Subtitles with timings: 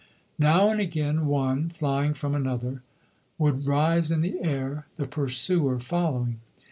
[0.39, 2.81] Now and again one, flying from another,
[3.37, 6.39] would rise in the air, the pursuer following.